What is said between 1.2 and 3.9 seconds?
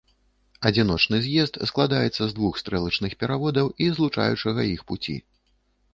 з'езд складаецца з двух стрэлачных пераводаў